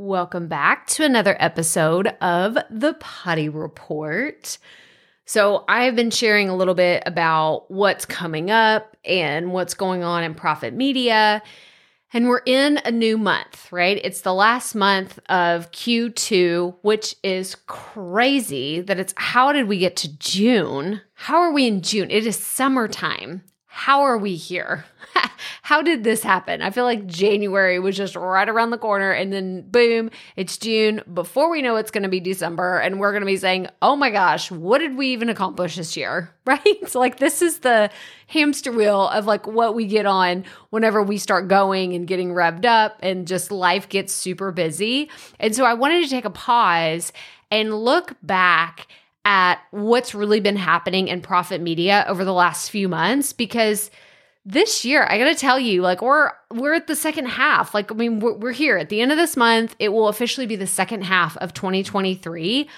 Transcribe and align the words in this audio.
Welcome 0.00 0.46
back 0.46 0.86
to 0.90 1.04
another 1.04 1.36
episode 1.40 2.06
of 2.20 2.56
the 2.70 2.94
Potty 3.00 3.48
Report. 3.48 4.56
So, 5.24 5.64
I've 5.66 5.96
been 5.96 6.12
sharing 6.12 6.48
a 6.48 6.54
little 6.54 6.76
bit 6.76 7.02
about 7.04 7.68
what's 7.68 8.04
coming 8.04 8.48
up 8.48 8.96
and 9.04 9.52
what's 9.52 9.74
going 9.74 10.04
on 10.04 10.22
in 10.22 10.36
Proffitt 10.36 10.72
Media. 10.72 11.42
And 12.12 12.28
we're 12.28 12.42
in 12.46 12.78
a 12.84 12.92
new 12.92 13.18
month, 13.18 13.72
right? 13.72 14.00
It's 14.04 14.20
the 14.20 14.32
last 14.32 14.76
month 14.76 15.18
of 15.28 15.72
Q2, 15.72 16.76
which 16.82 17.16
is 17.24 17.56
crazy 17.66 18.80
that 18.80 19.00
it's 19.00 19.14
how 19.16 19.52
did 19.52 19.66
we 19.66 19.78
get 19.78 19.96
to 19.96 20.16
June? 20.18 21.00
How 21.14 21.38
are 21.38 21.52
we 21.52 21.66
in 21.66 21.82
June? 21.82 22.08
It 22.12 22.24
is 22.24 22.36
summertime. 22.36 23.42
How 23.78 24.02
are 24.02 24.18
we 24.18 24.34
here? 24.34 24.84
How 25.62 25.82
did 25.82 26.02
this 26.02 26.20
happen? 26.20 26.62
I 26.62 26.70
feel 26.70 26.82
like 26.82 27.06
January 27.06 27.78
was 27.78 27.96
just 27.96 28.16
right 28.16 28.48
around 28.48 28.70
the 28.70 28.76
corner 28.76 29.12
and 29.12 29.32
then 29.32 29.62
boom, 29.70 30.10
it's 30.34 30.58
June. 30.58 31.00
Before 31.14 31.48
we 31.48 31.62
know 31.62 31.76
it's 31.76 31.92
going 31.92 32.02
to 32.02 32.08
be 32.08 32.18
December 32.18 32.78
and 32.78 32.98
we're 32.98 33.12
going 33.12 33.22
to 33.22 33.26
be 33.26 33.36
saying, 33.36 33.68
"Oh 33.80 33.94
my 33.94 34.10
gosh, 34.10 34.50
what 34.50 34.78
did 34.78 34.96
we 34.96 35.10
even 35.12 35.28
accomplish 35.28 35.76
this 35.76 35.96
year?" 35.96 36.34
Right? 36.48 36.94
Like 36.94 37.18
this 37.18 37.42
is 37.42 37.58
the 37.58 37.90
hamster 38.26 38.72
wheel 38.72 39.08
of 39.08 39.26
like 39.26 39.46
what 39.46 39.74
we 39.74 39.86
get 39.86 40.06
on 40.06 40.44
whenever 40.70 41.02
we 41.02 41.18
start 41.18 41.46
going 41.46 41.92
and 41.92 42.06
getting 42.06 42.30
revved 42.30 42.64
up 42.64 42.96
and 43.00 43.28
just 43.28 43.52
life 43.52 43.88
gets 43.90 44.14
super 44.14 44.50
busy. 44.50 45.10
And 45.38 45.54
so 45.54 45.66
I 45.66 45.74
wanted 45.74 46.02
to 46.02 46.10
take 46.10 46.24
a 46.24 46.30
pause 46.30 47.12
and 47.50 47.74
look 47.74 48.16
back 48.22 48.88
at 49.28 49.60
what's 49.72 50.14
really 50.14 50.40
been 50.40 50.56
happening 50.56 51.06
in 51.06 51.20
Proffitt 51.20 51.60
Media 51.60 52.02
over 52.08 52.24
the 52.24 52.32
last 52.32 52.70
few 52.70 52.88
months 52.88 53.34
because 53.34 53.90
this 54.46 54.86
year 54.86 55.06
i 55.10 55.18
gotta 55.18 55.34
tell 55.34 55.60
you 55.60 55.82
like 55.82 56.00
we're 56.00 56.32
we're 56.50 56.72
at 56.72 56.86
the 56.86 56.96
second 56.96 57.26
half. 57.26 57.74
Like 57.74 57.92
i 57.92 57.94
mean 57.94 58.20
we're, 58.20 58.32
we're 58.32 58.52
here. 58.52 58.78
At 58.78 58.88
the 58.88 59.02
end 59.02 59.12
of 59.12 59.18
this 59.18 59.36
month 59.36 59.76
it 59.78 59.90
will 59.90 60.08
officially 60.08 60.46
be 60.46 60.56
the 60.56 60.66
second 60.66 61.02
half 61.02 61.36
of 61.36 61.52
2023 61.52 62.68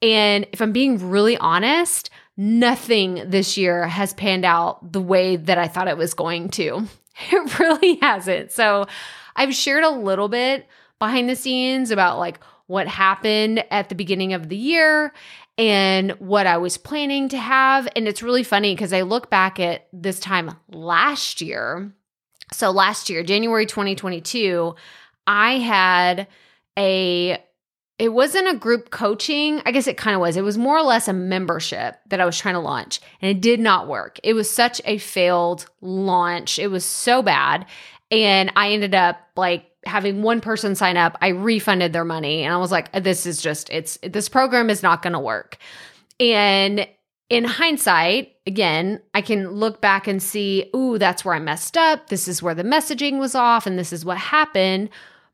and 0.00 0.46
if 0.52 0.62
i'm 0.62 0.70
being 0.70 1.10
really 1.10 1.36
honest 1.38 2.10
nothing 2.36 3.20
this 3.26 3.58
year 3.58 3.88
has 3.88 4.14
panned 4.14 4.44
out 4.44 4.92
the 4.92 5.02
way 5.02 5.34
that 5.34 5.58
i 5.58 5.66
thought 5.66 5.88
it 5.88 5.98
was 5.98 6.14
going 6.14 6.48
to. 6.50 6.86
It 7.32 7.58
really 7.58 7.96
hasn't. 7.96 8.52
So 8.52 8.86
i've 9.34 9.52
shared 9.52 9.82
a 9.82 9.90
little 9.90 10.28
bit 10.28 10.68
behind 11.00 11.28
the 11.28 11.34
scenes 11.34 11.90
about 11.90 12.20
like 12.20 12.38
what 12.68 12.86
happened 12.86 13.64
at 13.72 13.88
the 13.88 13.96
beginning 13.96 14.34
of 14.34 14.48
the 14.48 14.56
year 14.56 15.12
and 15.58 16.12
what 16.12 16.46
I 16.46 16.56
was 16.56 16.78
planning 16.78 17.28
to 17.30 17.38
have. 17.38 17.88
And 17.96 18.06
it's 18.06 18.22
really 18.22 18.44
funny 18.44 18.74
because 18.74 18.92
I 18.92 19.02
look 19.02 19.28
back 19.28 19.58
at 19.58 19.88
this 19.92 20.20
time 20.20 20.56
last 20.68 21.40
year. 21.40 21.92
So 22.52 22.70
last 22.70 23.10
year, 23.10 23.22
January 23.24 23.66
2022, 23.66 24.74
I 25.26 25.58
had 25.58 26.28
a 26.78 27.42
it 27.98 28.12
wasn't 28.12 28.48
a 28.48 28.56
group 28.56 28.90
coaching. 28.90 29.60
I 29.66 29.72
guess 29.72 29.88
it 29.88 29.96
kind 29.96 30.14
of 30.14 30.20
was. 30.20 30.36
It 30.36 30.44
was 30.44 30.56
more 30.56 30.78
or 30.78 30.82
less 30.82 31.08
a 31.08 31.12
membership 31.12 31.96
that 32.06 32.20
I 32.20 32.24
was 32.24 32.38
trying 32.38 32.54
to 32.54 32.60
launch, 32.60 33.00
and 33.20 33.28
it 33.28 33.40
did 33.40 33.58
not 33.58 33.88
work. 33.88 34.20
It 34.22 34.34
was 34.34 34.48
such 34.48 34.80
a 34.84 34.98
failed 34.98 35.66
launch. 35.80 36.60
It 36.60 36.68
was 36.68 36.84
so 36.84 37.22
bad. 37.22 37.66
And 38.10 38.52
I 38.56 38.70
ended 38.70 38.94
up 38.94 39.18
like 39.36 39.66
having 39.84 40.22
one 40.22 40.40
person 40.40 40.74
sign 40.74 40.96
up, 40.96 41.16
I 41.20 41.28
refunded 41.28 41.92
their 41.92 42.04
money 42.04 42.42
and 42.42 42.52
I 42.52 42.58
was 42.58 42.70
like, 42.72 42.92
this 42.92 43.26
is 43.26 43.40
just, 43.40 43.70
it's, 43.70 43.98
this 44.02 44.28
program 44.28 44.70
is 44.70 44.82
not 44.82 45.02
going 45.02 45.12
to 45.12 45.18
work. 45.18 45.58
And 46.20 46.86
in 47.28 47.44
hindsight, 47.44 48.32
again, 48.46 49.00
I 49.14 49.20
can 49.20 49.50
look 49.50 49.80
back 49.80 50.06
and 50.06 50.22
see, 50.22 50.70
ooh, 50.74 50.98
that's 50.98 51.24
where 51.24 51.34
I 51.34 51.38
messed 51.38 51.76
up. 51.76 52.08
This 52.08 52.26
is 52.26 52.42
where 52.42 52.54
the 52.54 52.62
messaging 52.62 53.18
was 53.18 53.34
off 53.34 53.66
and 53.66 53.78
this 53.78 53.92
is 53.92 54.04
what 54.04 54.18
happened. 54.18 54.88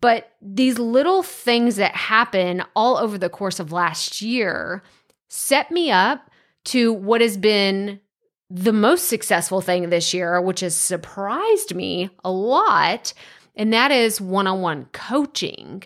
But 0.00 0.32
these 0.40 0.78
little 0.78 1.22
things 1.22 1.76
that 1.76 1.94
happen 1.94 2.62
all 2.74 2.96
over 2.96 3.18
the 3.18 3.28
course 3.28 3.60
of 3.60 3.72
last 3.72 4.22
year 4.22 4.82
set 5.28 5.70
me 5.70 5.90
up 5.90 6.30
to 6.64 6.92
what 6.92 7.20
has 7.20 7.36
been 7.36 8.00
the 8.50 8.72
most 8.72 9.08
successful 9.08 9.60
thing 9.60 9.90
this 9.90 10.12
year, 10.12 10.40
which 10.40 10.60
has 10.60 10.74
surprised 10.74 11.74
me 11.74 12.10
a 12.24 12.30
lot, 12.30 13.14
and 13.54 13.72
that 13.72 13.92
is 13.92 14.20
one 14.20 14.46
on 14.46 14.60
one 14.60 14.86
coaching. 14.92 15.84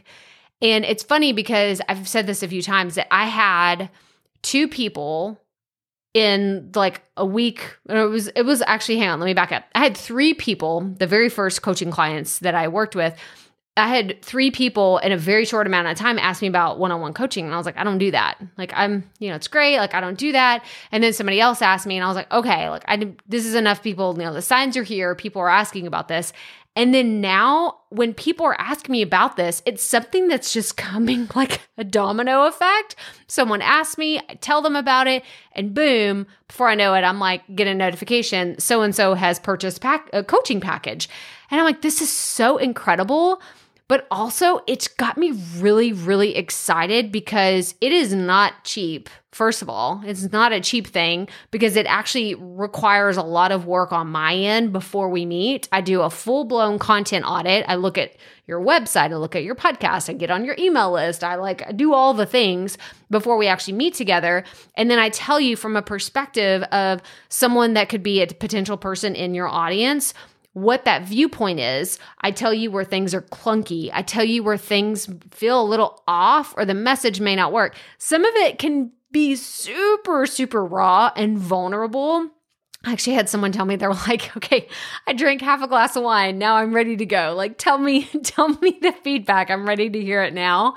And 0.62 0.84
it's 0.84 1.02
funny 1.02 1.32
because 1.32 1.82
I've 1.88 2.08
said 2.08 2.26
this 2.26 2.42
a 2.42 2.48
few 2.48 2.62
times 2.62 2.94
that 2.94 3.08
I 3.10 3.26
had 3.26 3.91
two 4.42 4.66
people 4.66 5.38
in 6.14 6.70
like 6.76 7.02
a 7.16 7.26
week 7.26 7.76
it 7.88 8.08
was 8.08 8.28
it 8.28 8.42
was 8.42 8.62
actually 8.62 8.98
hang 8.98 9.08
on 9.08 9.19
let 9.19 9.26
me 9.26 9.34
back 9.34 9.50
up 9.50 9.64
i 9.75 9.81
had 9.81 9.96
three 9.96 10.32
people 10.32 10.81
the 10.98 11.08
very 11.08 11.28
first 11.28 11.62
coaching 11.62 11.91
clients 11.91 12.38
that 12.38 12.54
i 12.54 12.69
worked 12.69 12.94
with 12.94 13.16
I 13.77 13.89
had 13.89 14.23
three 14.23 14.53
people 14.53 14.99
in 14.99 15.11
a 15.11 15.17
very 15.17 15.45
short 15.45 15.67
amount 15.67 15.89
of 15.89 15.97
time 15.97 16.17
ask 16.19 16.41
me 16.41 16.47
about 16.47 16.79
one 16.79 16.93
on 16.93 17.01
one 17.01 17.12
coaching. 17.12 17.45
And 17.45 17.53
I 17.53 17.57
was 17.57 17.67
like, 17.67 17.77
I 17.77 17.83
don't 17.83 17.99
do 17.99 18.12
that. 18.12 18.39
Like, 18.57 18.73
I'm, 18.77 19.11
you 19.19 19.29
know, 19.29 19.35
it's 19.35 19.49
great. 19.49 19.79
Like, 19.79 19.95
I 19.95 20.01
don't 20.01 20.19
do 20.19 20.31
that. 20.31 20.65
And 20.93 21.03
then 21.03 21.12
somebody 21.12 21.41
else 21.41 21.61
asked 21.61 21.85
me, 21.85 21.97
and 21.97 22.05
I 22.05 22.07
was 22.07 22.15
like, 22.15 22.33
okay, 22.33 22.71
like, 22.71 22.85
I, 22.87 23.15
this 23.27 23.45
is 23.45 23.57
enough 23.57 23.83
people. 23.83 24.15
You 24.17 24.27
know, 24.27 24.33
the 24.33 24.43
signs 24.43 24.77
are 24.77 24.85
here. 24.85 25.17
People 25.17 25.43
are 25.43 25.49
asking 25.49 25.89
about 25.89 26.07
this. 26.07 26.33
And 26.77 26.93
then 26.93 27.21
now, 27.21 27.79
when 27.91 28.15
people 28.15 28.47
are 28.47 28.61
asking 28.61 28.93
me 28.93 29.03
about 29.03 29.37
this, 29.37 29.62
it's 29.65 29.83
something 29.83 30.29
that's 30.29 30.53
just 30.53 30.77
coming 30.77 31.29
like 31.35 31.61
a 31.77 31.85
domino 31.85 32.47
effect. 32.47 32.97
Someone 33.27 33.62
asks 33.62 33.99
me, 33.99 34.21
I 34.29 34.35
tell 34.35 34.62
them 34.62 34.77
about 34.77 35.06
it, 35.09 35.25
and 35.53 35.75
boom, 35.75 36.27
before 36.47 36.69
I 36.69 36.75
know 36.75 36.95
it, 36.95 37.03
I'm 37.03 37.19
like, 37.19 37.43
get 37.55 37.67
a 37.67 37.75
notification 37.75 38.59
so 38.59 38.83
and 38.83 38.95
so 38.95 39.15
has 39.15 39.39
purchased 39.39 39.81
pack- 39.81 40.11
a 40.12 40.23
coaching 40.23 40.61
package. 40.61 41.09
And 41.51 41.61
I'm 41.61 41.67
like, 41.67 41.83
this 41.83 42.01
is 42.01 42.11
so 42.11 42.56
incredible. 42.56 43.41
But 43.87 44.06
also, 44.11 44.61
it's 44.67 44.89
got 44.89 45.19
me 45.19 45.33
really, 45.59 45.93
really 45.93 46.37
excited 46.37 47.12
because 47.12 47.75
it 47.83 47.93
is 47.93 48.15
not 48.15 48.65
cheap. 48.65 49.11
First 49.31 49.61
of 49.61 49.69
all, 49.69 50.00
it's 50.06 50.33
not 50.33 50.53
a 50.53 50.61
cheap 50.61 50.87
thing 50.87 51.28
because 51.50 51.77
it 51.77 51.84
actually 51.87 52.34
requires 52.37 53.19
a 53.19 53.23
lot 53.23 53.53
of 53.53 53.67
work 53.67 53.93
on 53.93 54.06
my 54.06 54.34
end 54.34 54.73
before 54.73 55.11
we 55.11 55.27
meet. 55.27 55.69
I 55.71 55.83
do 55.83 56.00
a 56.00 56.09
full 56.09 56.44
blown 56.44 56.78
content 56.78 57.27
audit. 57.27 57.67
I 57.69 57.75
look 57.75 57.99
at 57.99 58.15
your 58.47 58.61
website, 58.61 59.11
I 59.11 59.17
look 59.17 59.37
at 59.37 59.43
your 59.43 59.55
podcast, 59.55 60.09
I 60.09 60.12
get 60.12 60.31
on 60.31 60.44
your 60.44 60.55
email 60.59 60.93
list, 60.93 61.25
I 61.25 61.34
like 61.34 61.67
I 61.67 61.73
do 61.73 61.94
all 61.94 62.15
the 62.15 62.27
things 62.27 62.78
before 63.11 63.37
we 63.37 63.49
actually 63.49 63.75
meet 63.75 63.94
together. 63.94 64.44
And 64.77 64.91
then 64.91 64.99
I 64.99 65.09
tell 65.09 65.41
you 65.41 65.56
from 65.56 65.77
a 65.77 65.83
perspective 65.83 66.62
of 66.65 67.03
someone 67.28 67.75
that 67.75 67.89
could 67.89 68.03
be 68.03 68.23
a 68.23 68.27
potential 68.27 68.77
person 68.77 69.15
in 69.15 69.34
your 69.34 69.49
audience 69.49 70.15
what 70.54 70.84
that 70.84 71.03
viewpoint 71.03 71.60
is. 71.60 71.98
I 72.20 72.31
tell 72.31 72.54
you 72.54 72.70
where 72.70 72.84
things 72.84 73.12
are 73.12 73.22
clunky. 73.22 73.91
I 73.92 74.03
tell 74.03 74.25
you 74.25 74.42
where 74.42 74.56
things 74.56 75.09
feel 75.31 75.60
a 75.60 75.66
little 75.66 76.03
off 76.09 76.54
or 76.56 76.65
the 76.65 76.75
message 76.75 77.20
may 77.20 77.37
not 77.37 77.53
work. 77.53 77.76
Some 77.98 78.25
of 78.25 78.34
it 78.37 78.59
can 78.59 78.93
be 79.10 79.37
super, 79.37 80.26
super 80.26 80.64
raw 80.64 81.10
and 81.16 81.37
vulnerable. 81.37 82.31
I 82.84 82.93
actually 82.93 83.14
had 83.14 83.28
someone 83.28 83.50
tell 83.50 83.64
me 83.64 83.76
they 83.76 83.87
were 83.87 83.94
like, 84.09 84.37
"Okay, 84.37 84.69
I 85.06 85.12
drank 85.12 85.41
half 85.41 85.62
a 85.62 85.69
glass 85.69 85.97
of 85.97 86.04
wine. 86.04 86.38
Now 86.38 86.56
I'm 86.56 86.75
ready 86.75 86.97
to 86.97 87.06
go. 87.06 87.34
Like 87.37 87.59
tell 87.59 87.78
me 87.78 88.04
tell 88.22 88.48
me 88.48 88.78
the 88.81 88.93
feedback. 89.03 89.50
I'm 89.50 89.66
ready 89.66 89.91
to 89.91 90.00
hear 90.00 90.22
it 90.22 90.34
now." 90.34 90.75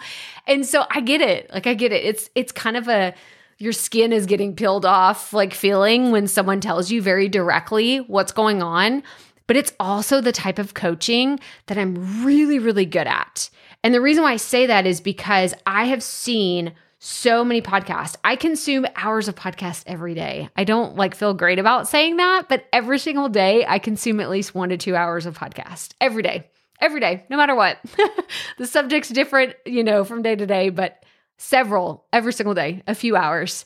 And 0.48 0.66
so 0.66 0.86
I 0.90 1.02
get 1.02 1.22
it. 1.22 1.52
Like 1.54 1.68
I 1.68 1.74
get 1.74 1.92
it. 1.92 2.04
It's 2.04 2.30
it's 2.34 2.52
kind 2.52 2.78
of 2.78 2.88
a 2.88 3.14
your 3.60 3.74
skin 3.74 4.14
is 4.14 4.26
getting 4.26 4.56
peeled 4.56 4.86
off 4.86 5.34
like 5.34 5.54
feeling 5.54 6.12
when 6.12 6.28
someone 6.28 6.62
tells 6.62 6.92
you 6.92 7.02
very 7.02 7.28
directly 7.28 7.98
what's 7.98 8.32
going 8.32 8.62
on 8.62 9.04
but 9.48 9.56
it's 9.56 9.74
also 9.80 10.22
the 10.22 10.32
type 10.32 10.60
of 10.60 10.74
coaching 10.74 11.40
that 11.66 11.78
I'm 11.78 12.24
really, 12.24 12.60
really 12.60 12.86
good 12.86 13.08
at. 13.08 13.50
And 13.84 13.94
the 13.94 14.02
reason 14.02 14.24
why 14.24 14.34
I 14.34 14.38
say 14.38 14.68
that 14.68 14.86
is 14.86 15.02
because 15.02 15.54
I 15.66 15.86
have 15.86 16.04
seen 16.04 16.74
so 17.00 17.44
many 17.44 17.62
podcasts. 17.62 18.16
I 18.24 18.36
consume 18.36 18.86
hours 18.96 19.28
of 19.28 19.36
podcasts 19.36 19.84
every 19.86 20.14
day. 20.14 20.50
I 20.56 20.64
don't 20.64 20.96
like 20.96 21.16
feel 21.16 21.34
great 21.34 21.60
about 21.60 21.88
saying 21.88 22.18
that, 22.18 22.50
but 22.50 22.66
every 22.74 23.00
single 23.00 23.30
day 23.30 23.66
I 23.68 23.80
consume 23.80 24.20
at 24.20 24.30
least 24.30 24.56
1 24.56 24.70
to 24.70 24.78
2 24.78 24.96
hours 24.96 25.26
of 25.26 25.38
podcast 25.38 25.94
every 26.02 26.24
day. 26.24 26.50
Every 26.80 27.00
day, 27.00 27.26
no 27.30 27.38
matter 27.38 27.56
what. 27.56 27.78
the 28.58 28.68
subject's 28.68 29.10
different, 29.10 29.56
you 29.66 29.84
know, 29.84 30.04
from 30.04 30.22
day 30.22 30.36
to 30.36 30.46
day, 30.46 30.70
but 30.70 31.04
several 31.38 32.06
every 32.12 32.34
single 32.34 32.54
day, 32.54 32.84
a 32.88 32.96
few 32.96 33.16
hours. 33.16 33.66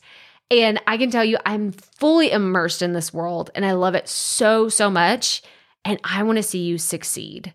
And 0.49 0.81
I 0.85 0.97
can 0.97 1.09
tell 1.09 1.23
you 1.23 1.37
I'm 1.45 1.71
fully 1.71 2.31
immersed 2.31 2.81
in 2.81 2.93
this 2.93 3.13
world 3.13 3.49
and 3.55 3.65
I 3.65 3.71
love 3.71 3.95
it 3.95 4.09
so 4.09 4.67
so 4.67 4.89
much 4.89 5.41
and 5.85 5.99
I 6.03 6.23
want 6.23 6.37
to 6.37 6.43
see 6.43 6.59
you 6.59 6.77
succeed. 6.77 7.53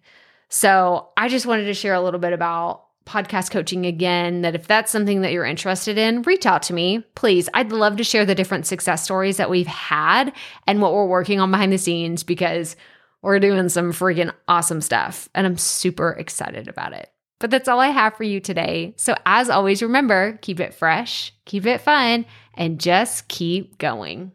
So 0.49 1.08
I 1.17 1.28
just 1.28 1.46
wanted 1.46 1.64
to 1.64 1.75
share 1.75 1.94
a 1.94 2.00
little 2.00 2.20
bit 2.20 2.32
about 2.32 2.84
podcast 3.06 3.52
coaching 3.52 3.87
again 3.87 4.43
that 4.43 4.55
if 4.55 4.67
that's 4.67 4.90
something 4.90 5.20
that 5.23 5.32
you're 5.32 5.44
interested 5.44 5.96
in, 5.96 6.23
reach 6.23 6.44
out 6.44 6.62
to 6.64 6.75
me, 6.75 7.05
please. 7.14 7.49
I'd 7.55 7.73
love 7.73 7.96
to 7.96 8.05
share 8.05 8.25
the 8.25 8.34
different 8.34 8.67
success 8.67 9.05
stories 9.05 9.37
that 9.37 9.49
we've 9.49 9.67
had 9.67 10.32
and 10.67 10.82
what 10.82 10.93
we're 10.93 11.06
working 11.06 11.40
on 11.40 11.50
behind 11.50 11.73
the 11.73 11.78
scenes 11.78 12.25
because 12.25 12.75
we're 13.23 13.38
doing 13.38 13.69
some 13.69 13.93
freaking 13.93 14.32
awesome 14.49 14.81
stuff 14.81 15.29
and 15.34 15.46
I'm 15.46 15.56
super 15.56 16.11
excited 16.12 16.69
about 16.69 16.93
it. 16.93 17.11
But 17.38 17.50
that's 17.50 17.69
all 17.69 17.81
I 17.81 17.88
have 17.88 18.17
for 18.17 18.25
you 18.25 18.40
today. 18.40 18.94
So, 18.96 19.14
as 19.26 19.50
always, 19.50 19.82
remember 19.82 20.38
keep 20.40 20.58
it 20.58 20.75
fresh, 20.75 21.34
keep 21.44 21.67
it 21.67 21.82
fun, 21.82 22.25
and 22.55 22.81
just 22.81 23.29
keep 23.29 23.79
going. 23.79 24.32